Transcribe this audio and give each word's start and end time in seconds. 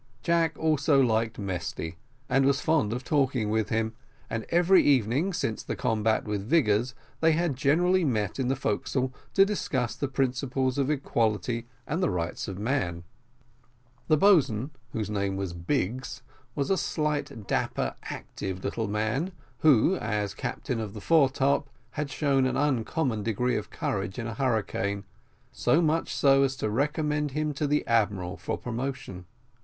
Jack 0.23 0.57
also 0.57 0.99
liked 0.99 1.37
Mesty, 1.37 1.95
and 2.27 2.43
was 2.43 2.59
fond 2.59 2.91
of 2.91 3.03
talking 3.03 3.51
with 3.51 3.69
him, 3.69 3.93
and 4.31 4.47
every 4.49 4.83
evening, 4.83 5.31
since 5.31 5.61
the 5.61 5.75
combat 5.75 6.25
with 6.25 6.49
Vigors, 6.49 6.95
they 7.19 7.33
had 7.33 7.55
generally 7.55 8.03
met 8.03 8.39
in 8.39 8.47
the 8.47 8.55
forecastle 8.55 9.13
to 9.35 9.45
discuss 9.45 9.95
the 9.95 10.07
principles 10.07 10.79
of 10.79 10.89
equality 10.89 11.67
and 11.85 12.01
the 12.01 12.09
rights 12.09 12.47
of 12.47 12.57
man. 12.57 13.03
The 14.07 14.17
boatswain, 14.17 14.71
whose 14.91 15.11
name 15.11 15.35
was 15.37 15.53
Biggs, 15.53 16.23
was 16.55 16.71
a 16.71 16.77
slight, 16.77 17.45
dapper, 17.45 17.93
active 18.01 18.63
little 18.63 18.87
man, 18.87 19.31
who, 19.59 19.97
as 19.97 20.33
captain 20.33 20.79
of 20.79 20.95
the 20.95 20.99
foretop, 20.99 21.69
had 21.91 22.09
shown 22.09 22.47
an 22.47 22.57
uncommon 22.57 23.21
degree 23.21 23.55
of 23.55 23.69
courage 23.69 24.17
in 24.17 24.25
a 24.25 24.33
hurricane, 24.33 25.03
so 25.51 25.79
much 25.79 26.11
so, 26.11 26.41
as 26.41 26.55
to 26.55 26.71
recommend 26.71 27.33
him 27.33 27.53
to 27.53 27.67
the 27.67 27.85
admiral 27.85 28.35
for 28.35 28.57
promotion. 28.57 29.25